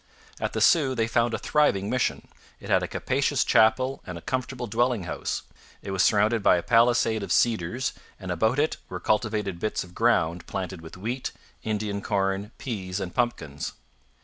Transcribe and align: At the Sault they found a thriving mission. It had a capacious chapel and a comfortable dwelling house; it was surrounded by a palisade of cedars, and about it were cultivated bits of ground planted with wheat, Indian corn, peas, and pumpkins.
At 0.39 0.53
the 0.53 0.61
Sault 0.61 0.97
they 0.97 1.05
found 1.05 1.35
a 1.35 1.37
thriving 1.37 1.87
mission. 1.87 2.27
It 2.59 2.71
had 2.71 2.81
a 2.81 2.87
capacious 2.87 3.43
chapel 3.43 4.01
and 4.03 4.17
a 4.17 4.21
comfortable 4.21 4.65
dwelling 4.65 5.03
house; 5.03 5.43
it 5.83 5.91
was 5.91 6.01
surrounded 6.01 6.41
by 6.41 6.57
a 6.57 6.63
palisade 6.63 7.21
of 7.21 7.31
cedars, 7.31 7.93
and 8.19 8.31
about 8.31 8.57
it 8.57 8.77
were 8.89 8.99
cultivated 8.99 9.59
bits 9.59 9.83
of 9.83 9.93
ground 9.93 10.47
planted 10.47 10.81
with 10.81 10.97
wheat, 10.97 11.31
Indian 11.61 12.01
corn, 12.01 12.51
peas, 12.57 12.99
and 12.99 13.13
pumpkins. 13.13 13.73